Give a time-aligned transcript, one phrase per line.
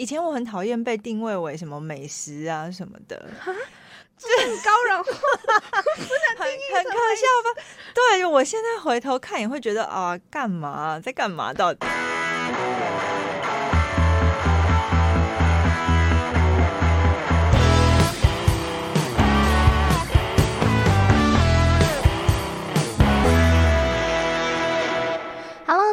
[0.00, 3.28] 以前我很讨厌被定位为什么美食啊什么的，
[4.16, 7.62] 这很高冷， 很很可笑吧？
[7.92, 10.98] 对，我现在回头看也会觉得啊，干嘛？
[10.98, 11.52] 在干嘛？
[11.52, 11.86] 到底？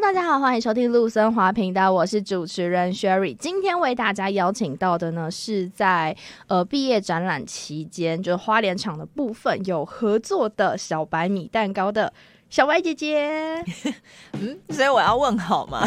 [0.07, 3.35] 大家好，欢迎收听陆森华频道，我是主持人 Sherry。
[3.35, 6.15] 今天为大家邀请到的呢，是在
[6.47, 12.13] 呃毕业展览期间，就是花莲场的部分有合作的小白米蛋糕的
[12.49, 13.61] 小白姐姐。
[14.39, 15.85] 嗯，所以我要问 好吗？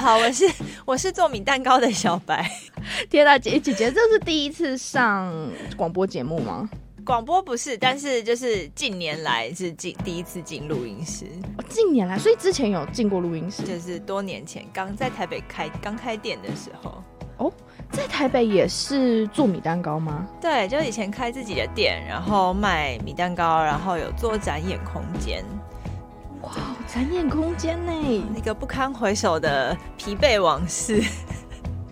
[0.00, 0.50] 好，我是
[0.86, 2.50] 我是做米蛋糕的小白。
[3.10, 5.30] 天啊，姐姐姐，这是第一次上
[5.76, 6.66] 广播节目吗？
[7.04, 11.26] 广播不是，但是就是近年来是进第一次进录音室。
[11.58, 17.02] 哦，近年来，所以之前有进过录音室，就是多年前刚在台北开刚开店的时候。
[17.36, 17.52] 哦，
[17.90, 20.26] 在台北也是做米蛋糕吗？
[20.40, 25.44] 对，就以前开自己的店，然后卖米蛋糕，然后有做展演空间。
[26.40, 26.52] 哇，
[26.86, 27.92] 展演空间呢？
[28.34, 31.02] 那个不堪回首的疲惫往事。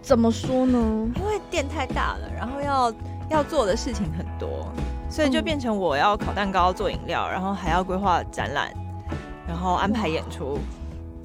[0.00, 0.78] 怎么说呢？
[1.16, 2.94] 因为店太大了，然后要
[3.28, 4.72] 要做的事情很多。
[5.12, 8.72] 所以就变成我要烤蛋糕、做饮料，然后还要规划展览，
[9.46, 10.58] 然后安排演出，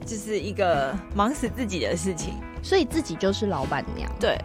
[0.01, 2.33] 这、就是一个忙死自己的事情。
[2.61, 4.11] 所以自己就是老板娘。
[4.19, 4.37] 对，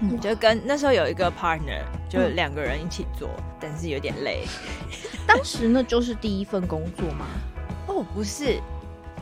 [0.00, 4.46] 嗯，就跟那时候有一个 partner，就两个人一起做，嗯、但是有点累。
[5.28, 7.26] 当时那就是第一份工作吗？
[7.88, 8.58] 哦，不是，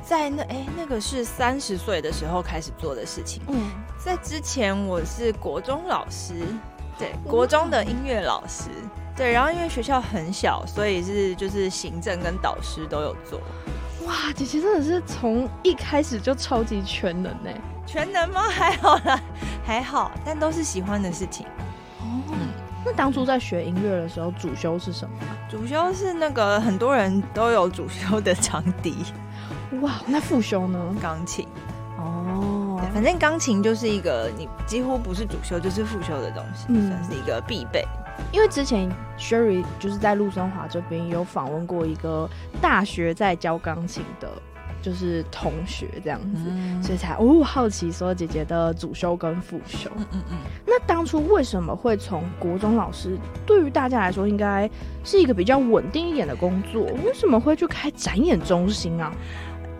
[0.00, 3.42] 在那哎，那个是三十岁的时候开始做的事情。
[3.48, 6.34] 嗯，在之前我是国中老师，
[6.96, 8.70] 对，国中的音乐老师。
[9.16, 13.40] 对，然后因为学校很小，所以是就是行政跟导师都有做。
[14.06, 17.50] 哇，姐姐真的是从一开始就超级全能呢。
[17.86, 18.42] 全能吗？
[18.50, 19.20] 还好啦，
[19.64, 21.46] 还好，但都是喜欢的事情。
[22.00, 22.48] 哦，嗯，
[22.84, 25.14] 那当初在学音乐的时候，主修是什么？
[25.48, 28.96] 主修是那个很多人都有主修的长笛。
[29.80, 30.78] 哇，那副修呢？
[31.00, 31.46] 钢琴。
[31.98, 37.86] 哦，反正钢琴就是一个你几乎不是主修就是副修的东西，嗯，算是一个必备。
[38.32, 42.28] 因为之前 Sherry 就是在陆松华这边有访问过一个
[42.60, 44.28] 大学在教钢琴的，
[44.82, 49.90] 就是同学这样子，嗯、所以才哦好奇说姐姐的主修跟副修。
[49.96, 50.36] 嗯嗯嗯。
[50.66, 53.16] 那当初为什么会从国中老师，
[53.46, 54.68] 对于大家来说应该
[55.04, 59.12] 是一个比较稳定一点的工作，为什么会去开展演中心啊？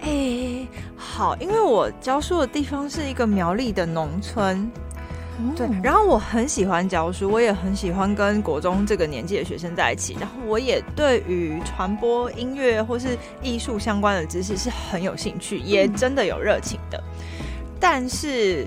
[0.01, 4.71] 哎、欸，好，因为我教书的地方是一个苗栗的农村。
[5.57, 17.03] 对，然后我很喜欢教书，我也很喜欢跟国中这个年纪的学生在一起，然后我也对于传播音乐或是艺术相关的知识是很有兴趣，也真的有热情的。
[17.81, 18.67] 但是，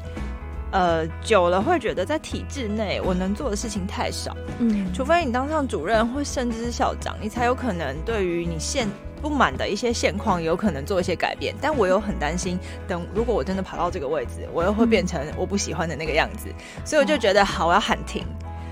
[0.72, 8.88] 呃，久了会觉得在体制内我能做的事情太少，嗯，除非你当上主任或甚至是校长，你才有可能对于你现
[9.22, 12.58] 不满的一些现况有可能做一些改变，但我又很担心，
[12.88, 18.26] 等如果我真的跑到这个位置，我又会变成我不喜欢的那个样子，嗯、所以我就觉得好，我要喊停。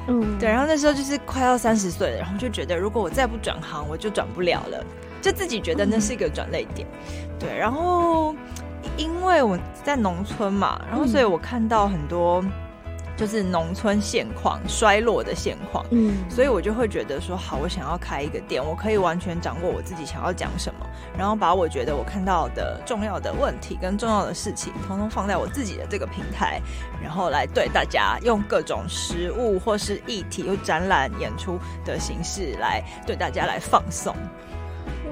[0.08, 0.48] 嗯，对。
[0.48, 4.84] 然后那时候就是快要三十岁了，然后就觉得如果我再不转行，我就转不了了，
[5.22, 6.88] 就自己觉得那是一个转泪点。
[7.02, 8.36] 嗯、对，然后
[8.98, 12.44] 因为我在农村嘛，然后所以我看到很多。
[13.18, 20.86] 就是农村现况衰落的现况，嗯，所以我就会觉得说，好，我想要开一个店，我可以完全掌握我自己想要讲什么，
[21.18, 26.62] 然后把我觉得我看到的重要的问题跟重要的事情，通通放在我自己的这个平台，
[27.02, 34.14] 然后来对大家用各种实物或是议题、又展览、演出的形式来对大家来放送。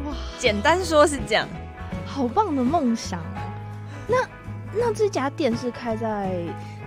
[0.06, 1.47] 哇，简单说是这样，
[2.06, 3.22] 好棒的梦想。
[4.08, 4.18] 那
[4.74, 6.30] 那这家店是开在？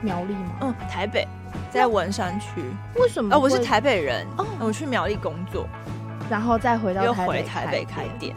[0.02, 0.52] 苗栗吗？
[0.62, 1.26] 嗯，台北，
[1.70, 2.62] 在文山区。
[2.96, 3.34] 为什么？
[3.34, 4.26] 哦，我是台北人。
[4.36, 5.66] 哦，我去苗栗工作，
[6.30, 8.34] 然后再回到台北又回台北开店。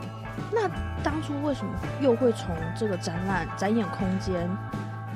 [0.51, 0.67] 那
[1.03, 1.71] 当初为什么
[2.01, 4.49] 又会从这个展览展演空间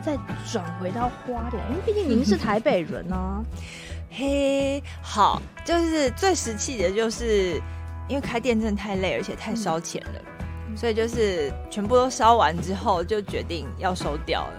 [0.01, 0.17] 再
[0.51, 1.63] 转回到花莲？
[1.69, 3.41] 因为毕竟您是台北人呢、啊。
[4.16, 7.59] 嘿，好，就是最实际的，就是
[8.07, 10.22] 因为开店真的太累，而且太烧钱了，
[10.69, 14.53] 嗯、所以就是全部都烧完之后，就决定要收掉了。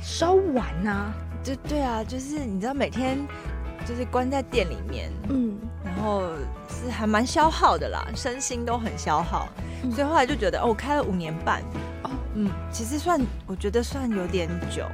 [0.00, 3.18] 烧完呐、啊，就对啊，就是你知道每天
[3.86, 6.22] 就是关在店里面，嗯，然后
[6.68, 9.48] 是还蛮消耗的啦，身心都很消耗，
[9.82, 11.62] 嗯、所以后来就觉得哦，我开了五年半，
[12.02, 14.84] 哦，嗯，其实算我觉得算有点久，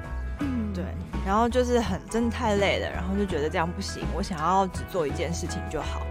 [0.41, 0.85] 嗯，对，
[1.27, 6.03] 然后就是很真的太累了，然后就觉得这样不行，我想要只做一件事情就好，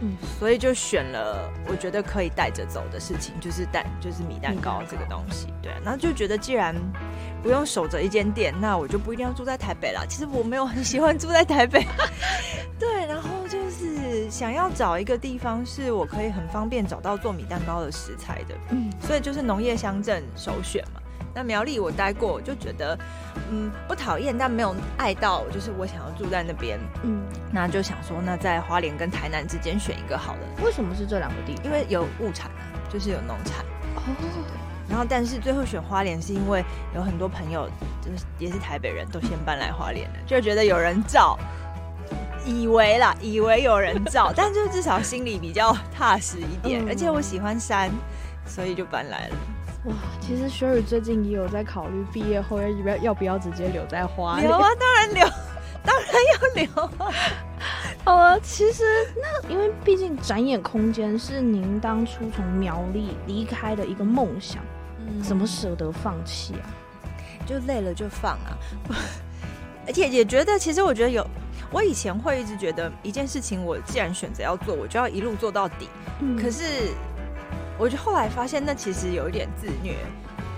[0.00, 5.48] 嗯，所以就选了我觉得可以带着走的事情，就是蛋，就是米蛋糕这个东西。
[5.62, 6.74] 对，然后就觉得既然
[7.42, 10.04] 不用守着一间店，那我就不一定要住在台北了。
[10.08, 11.86] 其实我没有很喜欢住在台北，
[12.78, 20.97] 对，然后就是想要找一个地方是我可以很方便找到做米蛋糕的食材的，嗯，所以就是农业乡镇首选嘛。
[21.38, 22.98] 那苗栗我待过，我就觉得，
[23.48, 26.80] 嗯，不讨厌，但没有爱到，就是我想要住在那边。
[27.04, 30.40] 嗯，那就想说，那在花莲跟台南之间选一个好了。
[30.64, 31.64] 为什么是这两个地方？
[31.66, 33.64] 因为有物产啊，就是有农产。
[33.94, 34.02] 哦。
[34.88, 37.70] 然后，但是最后选花莲，是因为有很多朋友，
[38.02, 41.38] 就是也是台北人都先搬来花莲了，就觉得有人照，
[42.44, 46.84] 以为啦，以为有人照， 但就至少心里比较踏实一点。
[46.84, 46.88] 嗯。
[46.88, 47.88] 而且我喜欢山，
[48.44, 49.36] 所以就搬来了。
[49.84, 54.48] 哇，其实 Sherry 最近也有在考虑毕业后要不要要不要直接留在花莲？
[54.48, 55.26] 留啊，当然留，
[55.84, 57.12] 当然要留啊。
[58.04, 58.82] 好了，其实
[59.16, 64.62] 那因为毕竟展演空间是您当初从苗栗离开的一个梦想，
[64.98, 66.66] 嗯，怎么舍得放弃啊？
[67.46, 68.58] 就累了就放啊，
[69.86, 71.24] 而且也觉得，其实我觉得有，
[71.70, 75.88] 我以前会一直觉得一件事情，我既然选择要做，我就要一路做到底。
[76.20, 76.64] 嗯，可是。
[77.78, 79.94] 我就后来发现，那其实有一点自虐。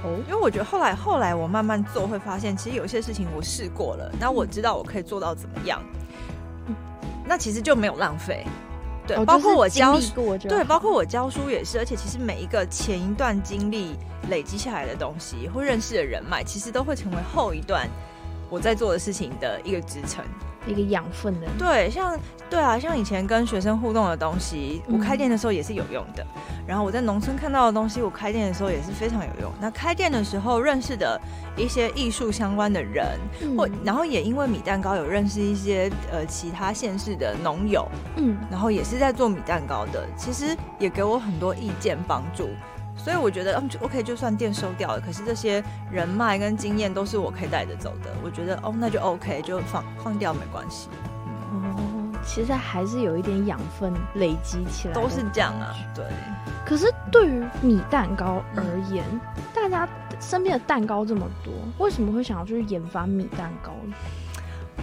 [0.02, 5.82] 哦，因为我觉得后来后来我慢慢做，会发现其实有些事情我试过了，那我知道我可以做到怎么样，
[7.26, 8.46] 那其实就没有浪费。
[9.06, 13.96] 对，包括我教书，对，包括我教书也是，而且其实每一个前一段经历
[14.30, 17.86] 累积下来的东西，或认识的人脉，其实都会成为后一段
[18.48, 20.24] 我在做的事情的一个支撑。
[20.66, 22.18] 一个养分的，对，像
[22.48, 26.22] 对啊，像以前跟学生互动的东西，我开店的时候也是有用的。
[26.34, 29.50] 嗯、然后我在农村看到的东西，我开店的时候也是非常有用。
[29.60, 31.20] 那开店的时候认识的
[31.56, 33.06] 一些艺术相关的人，
[33.42, 42.50] 嗯、或然后也因为米蛋糕有认识一些呃其他县市的农友，嗯，然后也是在做米蛋糕的，其实也给我很多意见帮助。
[43.02, 48.10] 所以我觉得，嗯，OK，就算店收掉了，可是这些人脉跟经验都是我可以带着走的。
[48.22, 50.88] 我觉得，哦，那就 OK，就放放掉没关系。
[51.50, 55.74] 哦，其实还是有一点养分累积起来，都是这样啊。
[55.94, 56.04] 对。
[56.66, 58.62] 可是对于米蛋糕而
[58.92, 59.88] 言，嗯、大家
[60.20, 63.94] 身边的蛋糕这么多，为什么会想要去研发米蛋糕呢？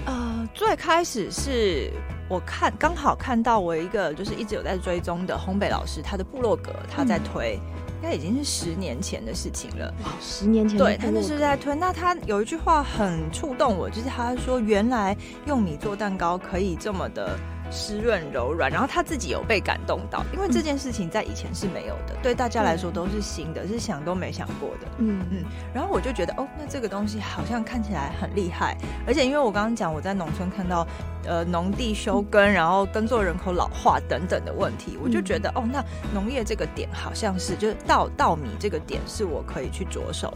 [0.06, 1.92] 呃，最开始是
[2.28, 7.60] 我看刚好看到我一个就是一直有在追踪的烘焙老师，他的部落格他在推。
[7.64, 9.92] 嗯应该已经是十年前的事情了。
[10.04, 11.76] 哇，十年前，对，他那是在推。
[11.76, 15.18] 那他有一句话很触动我，就是他说，原来
[15.48, 17.38] 用米做蛋糕可以这么的。
[17.72, 24.88] 湿润柔软，然后他自己有被感动到，因为这件事情在以前是没有的，嗯、对大家来说都是新的，是想都没想过的。
[25.00, 25.44] 嗯嗯，
[25.74, 30.88] 然后我就觉得，哦，那这个东西好像看起来很厉害，而且因为我刚刚讲我在农村看到，
[31.26, 40.34] 呃，农地休耕，嗯、然后耕作人口老化等等的问题，我就觉得，嗯、哦，那农业这个点好像是，就是稻稻米这个点是我可以去着手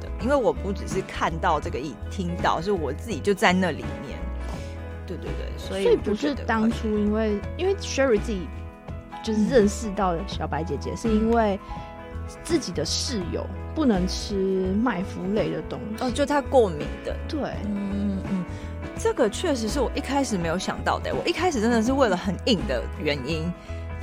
[0.00, 4.18] 的，因为我不只是看到这个一听到，是我自己就在那里面。
[5.08, 8.46] 对对对，所以，所以不是当初因为因为 Sherry 自己
[9.24, 11.58] 就是认识到的小白姐姐，是因为
[12.44, 17.16] 自己的室友不能吃麦麸类的东西，哦，就她过敏的。
[17.26, 18.44] 对，嗯嗯，
[18.98, 21.14] 这个确实是我一开始没有想到的。
[21.14, 23.50] 我一开始真的是为了很硬的原因，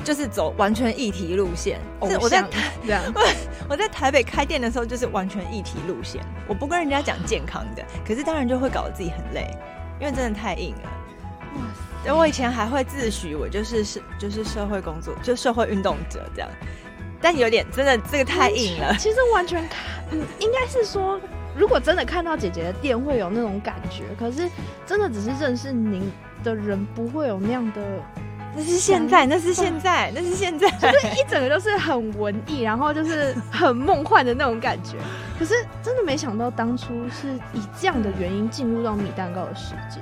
[0.03, 1.79] 就是走完全议题路线。
[2.09, 2.43] 是我在
[2.83, 3.01] 这样，
[3.69, 9.55] 我在台北开店的时候就是完全议题路线，我不跟人家讲健康的，可是当然就会搞得自己很累。
[9.99, 10.89] 因为真的太硬了，
[11.55, 11.61] 哇
[12.03, 12.13] 塞！
[12.13, 16.49] 我以前还会自诩我就是是就是社会工作，就社会运动者这样，
[17.21, 18.95] 但有点真的这个太硬了。
[18.99, 19.79] 其实完全看，
[20.11, 21.19] 嗯，应该是说，
[21.55, 24.49] 如果真的看到姐姐的店会有那种感觉，可是
[24.85, 26.11] 真的只是认识您
[26.43, 27.81] 的人不会有那样的。
[28.55, 34.95] 那是现在，那是现在，那是现在，就是一整个都是很文艺，然后就是很梦幻的那种感觉。
[35.37, 39.99] 可是真的没想到，当初是以这样的原因进入到米蛋糕的世界。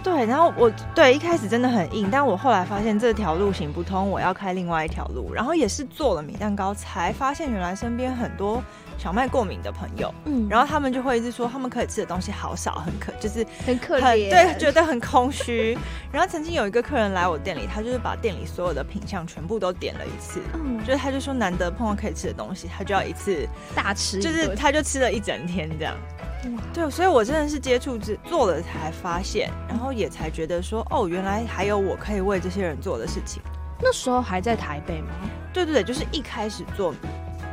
[0.00, 5.34] 对，然后我对一开始真的很硬，但我后来发现这条路行不通，我要开另外一条路。
[5.34, 8.62] 然后也是做了米蛋糕，才发现原来身边很多
[8.98, 15.78] 小麦过敏的朋友，嗯，然后他们就会一直说他们可以吃的东西好少，很可就是很可怜，对，觉得很空虚。
[16.12, 25.94] 然后曾经有一个客人来我店里，他就是把店里所有的品相全部都点了一次，嗯，就是他就说难得碰到可以吃的东西，他就要一次大吃，就是他就吃了一整天这样。
[26.56, 33.40] 哇对，所以我真的是接触做了才发现，然后也才觉得说，哦，原来还有我可以为这些人做的事情。
[33.80, 35.08] 那时候还在台北吗？
[35.52, 36.92] 对对对，就是一开始做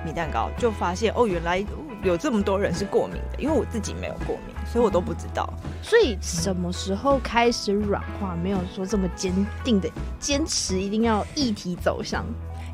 [0.05, 1.65] 米蛋糕就发现，哦，原来
[2.03, 4.55] 有这么多人是过敏的，因为我自己没有过敏。
[4.71, 5.47] 所以我都不知道。
[5.81, 8.35] 所以什么时候开始软化？
[8.35, 9.33] 没有说这么坚
[9.63, 12.25] 定的坚持，一定要议题走向。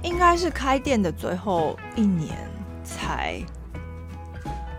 [0.04, 2.36] 应该是开店的最后一年
[2.84, 3.40] 才，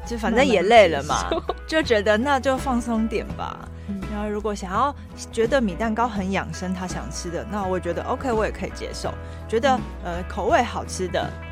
[0.04, 1.30] 就反正也累了嘛，
[1.66, 3.68] 就觉得那就放松点吧。
[4.10, 4.94] 然后如果想要
[5.30, 9.12] 觉得米蛋糕很养生，他想吃的，那我觉得 OK，我也可以接受。
[9.46, 11.30] 觉得呃口味好吃的，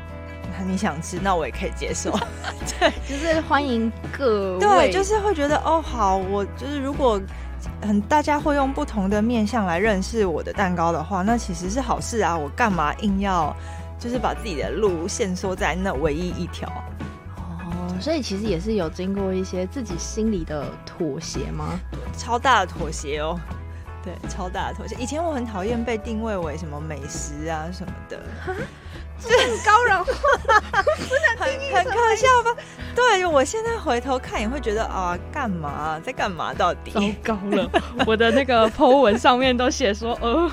[0.65, 2.11] 你想吃，那我也可以接受。
[2.79, 4.59] 对，就是欢迎各位。
[4.59, 7.19] 对，就是会觉得哦好，我就是如果
[7.81, 12.37] 很大家会用不同的面向来认识我的蛋糕的话，那其实是好事啊。
[12.37, 13.55] 我干嘛硬要
[13.99, 16.69] 就是把自己的路限缩在那唯一一条？
[17.37, 21.79] 哦所以其实也是有经过一些自己心里的妥协吗？
[22.17, 23.39] 超大的妥协哦，
[24.03, 24.95] 对，超大的妥协。
[24.95, 28.19] 以前我很讨厌被定位为什么美食啊什么的。
[29.21, 30.05] 是很高冷，
[31.37, 32.55] 很很可笑吧？
[32.93, 36.53] 对，我现在回头看也会觉得啊，干嘛在干嘛？
[36.53, 37.69] 到底糟糕了！
[38.05, 40.51] 我的那个 po 文上面都写说，呃，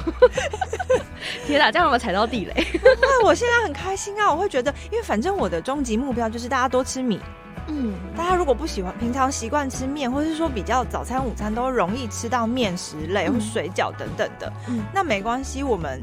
[1.46, 2.66] 天哪，这样有没有踩到地雷？
[3.00, 4.30] 那我现在很开心啊！
[4.30, 7.18] 我会觉得，因为反正我的终极目标就是大家多吃米。
[7.66, 16.00] 嗯，大家如果不喜欢，平常习惯吃面，或是说比较早餐、午餐都容易吃到面食类或水饺等等的，嗯，那没关系，我们。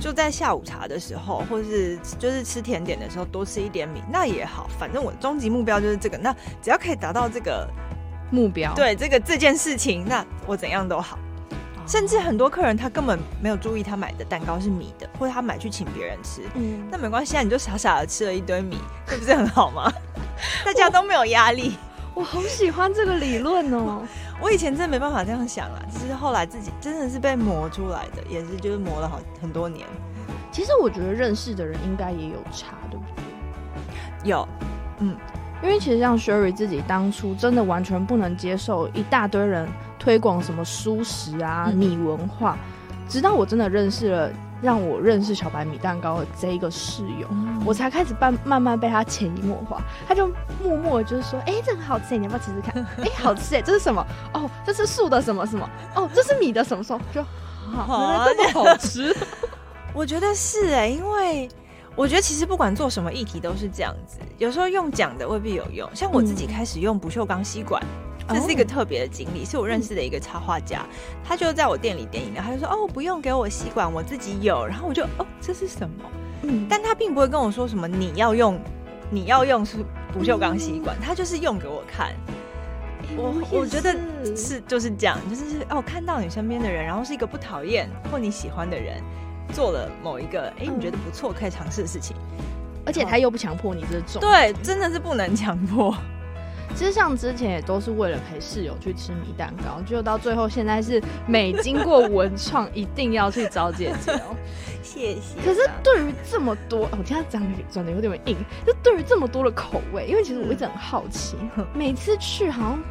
[0.00, 4.68] 就在下午茶的时候，或是就是吃甜点的时候，多吃一点米，那也好。
[4.78, 7.68] 反正我终极目标就是这个，那只要可以达到这个
[8.30, 11.18] 目标，对这个这件事情，那我怎样都好。
[11.84, 19.92] 甚至很多客人他根本没有注意他买的蛋糕是米的，或者他买去请别人吃，嗯，那没关系啊，你就傻傻的吃了一堆米，这不是很好吗？
[20.64, 21.76] 大家都没有压力。
[22.14, 24.02] 我好喜欢这个理论哦！
[24.40, 29.86] 我以前真的没办法这样想啊，只是后来自己真的是被磨出来的，也是就是磨了好很多年。
[30.50, 34.28] 其实我觉得认识的人应该也有差，对不对？
[34.28, 34.46] 有，
[34.98, 35.16] 嗯，
[35.62, 39.66] 因为其实像 Sherry 自己当初真的完全不能接受一大堆人
[39.98, 42.58] 推广什么素食啊、嗯、米文化，
[43.08, 44.30] 直到我真的认识了。
[44.62, 49.82] 让我认识小白米蛋糕的这一个室友，嗯、我才开始慢慢慢被他潜移默化。
[50.06, 50.28] 他就
[50.62, 52.80] 默默就是说：“哎、欸，这个好吃，你要不要吃吃看？
[52.98, 54.06] 哎、欸，好吃哎，这是什么？
[54.32, 55.68] 哦，这是素的什么什么？
[55.96, 57.04] 哦，这是米的什么什么？
[57.12, 57.22] 就
[57.72, 59.14] 好，原来这么好吃。
[59.92, 61.48] 我觉得是哎，因为
[61.96, 65.90] 我觉得其实不管做什么议题都是这样子，有时候用讲的未必有用。
[65.92, 67.82] 像我自己开始用不锈钢吸管。
[67.82, 70.86] 嗯这是一个特别的经历，是我认识的一个插画家，
[71.24, 76.04] 他就在我店里点饮料，他就说：“哦，不用给我吸管，我自己有。”然后我就：“哦，这是什么？”
[76.42, 78.60] 嗯，但他并不会跟我说什么你要用，
[79.10, 79.78] 你要用是
[80.12, 82.12] 不锈钢吸管，他就是用给我看。
[83.16, 83.92] 我我觉得
[84.36, 84.60] 是。
[84.66, 89.02] 就是这样，就是哦，看到你身边的人，然后是一个不讨厌或你喜欢的人，
[89.52, 92.16] 做了某一个哎你觉得不错可以尝试的事情，
[92.86, 95.94] 而且他又不强迫你这种，对，真的是不能强迫。
[96.74, 104.34] 其实像之前也都是为了陪室友去吃米蛋糕，就到最后现在是每经过文创一定要去找姐姐哦。
[104.82, 105.40] 谢谢。
[105.44, 111.36] 可是对于这么多，我现在讲的转的有点硬，就对于这么多的口味，因为其实我一直很好奇，
[111.74, 112.82] 每次去好像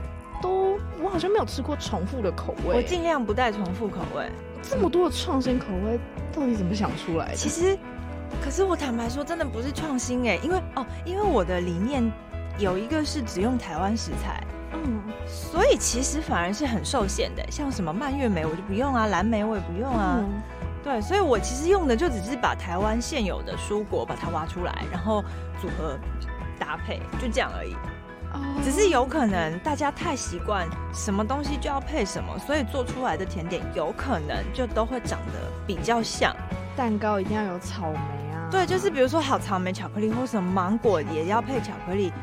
[0.41, 2.75] 都我好像没有吃过重复的口味。
[2.75, 4.29] 我尽量不带重复口味。
[4.61, 5.99] 这么多的创新口味，
[6.31, 7.35] 到底怎么想出来的？
[7.35, 7.75] 其实，
[8.43, 12.09] 可是我坦白说，真的不是创新哎，因为哦，因为我的理念。
[12.57, 14.43] 有一个是只用台湾食材，
[14.73, 17.43] 嗯，所以其实反而是很受限的。
[17.49, 20.41] 像什么蔓越莓我就不用啊，蓝莓我也不用啊，嗯、
[20.83, 25.23] 对，所以我其实用的就只是把台湾现有的蔬果把它挖出来，然后
[25.59, 25.97] 组合
[26.59, 27.73] 搭配，就这样而已。
[28.33, 36.33] 哦，只是有可能大家太习惯什么东西就要配什么，所以做出来的甜点有可能就都会长得比较像。
[36.73, 37.97] 蛋糕一定要有草莓
[38.33, 42.13] 啊，对，就是比如说好草莓巧克力或什么芒果也要配巧克力。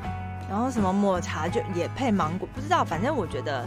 [0.48, 3.64] 然后什么抹茶就也配芒果，不知道，反正我觉得，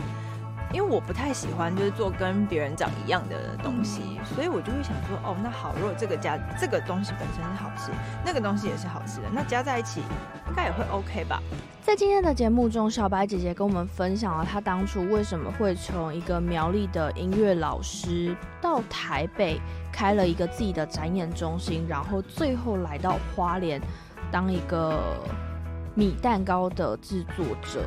[0.74, 7.92] 因为我不太喜欢就是做跟别人长一样的东西，嗯、所以我就会想说，哦，那好，如果这个加这个东西本身是好吃，
[8.26, 10.02] 那个东西也是好吃的，那加在一起
[10.50, 11.40] 应该也会 OK 吧？
[11.84, 19.60] 在今天的节目中，小白姐姐跟我们分享了她当初为什么会从一个苗栗的音乐老师到台北
[19.92, 23.80] 开了一个自己的展演中心，然后最后来到花莲
[24.32, 25.00] 当一个。
[25.94, 27.82] 米蛋糕的制作者，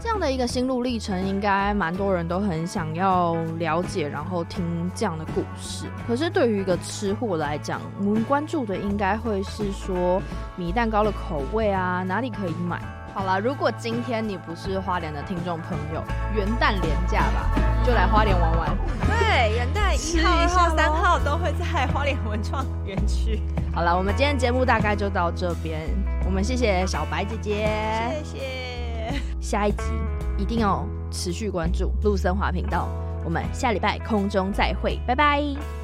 [0.00, 5.86] 这样的一个心路历程，应该蛮多人都很想要了解，然后听这样的故事。
[6.06, 10.20] 可是对于一个吃货来讲，我们关注的应该会是说
[10.56, 12.80] 米蛋糕的口味啊，哪里可以买？
[13.14, 16.02] 好啦，如果今天你不是花莲的听众朋友，
[16.34, 17.50] 元旦连假吧，
[17.84, 18.76] 就来花莲玩玩。
[19.06, 19.16] 对，
[20.76, 23.40] 三号都会在花莲文创园区。
[23.74, 25.88] 好了，我们今天节目大概就到这边。
[26.24, 27.68] 我们谢谢小白姐姐，
[28.24, 29.20] 谢谢。
[29.40, 29.84] 下一集
[30.38, 32.88] 一定要持续关注陆森华频道。
[33.24, 35.81] 我们下礼拜空中再会，拜拜。